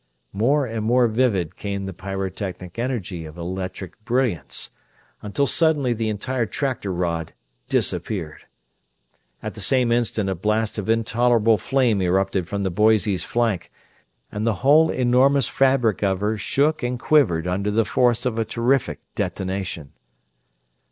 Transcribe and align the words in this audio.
More 0.33 0.65
and 0.65 0.83
more 0.83 1.07
vivid 1.07 1.51
became 1.51 1.85
the 1.85 1.93
pyrotechnic 1.93 2.73
display 2.73 3.23
of 3.25 3.37
electric 3.37 4.03
brilliance, 4.03 4.71
until 5.21 5.45
suddenly 5.45 5.93
the 5.93 6.09
entire 6.09 6.47
tractor 6.47 6.91
rod 6.91 7.33
disappeared. 7.69 8.45
At 9.43 9.53
the 9.53 9.61
same 9.61 9.91
instant 9.91 10.27
a 10.27 10.33
blast 10.33 10.79
of 10.79 10.89
intolerable 10.89 11.59
flame 11.59 12.01
erupted 12.01 12.47
from 12.47 12.63
the 12.63 12.71
Boise's 12.71 13.23
flank 13.23 13.71
and 14.31 14.47
the 14.47 14.55
whole 14.65 14.89
enormous 14.89 15.47
fabric 15.47 16.01
of 16.01 16.19
her 16.21 16.35
shook 16.35 16.81
and 16.81 16.99
quivered 16.99 17.45
under 17.45 17.69
the 17.69 17.85
force 17.85 18.25
of 18.25 18.39
a 18.39 18.43
terrific 18.43 19.01
detonation. 19.13 19.91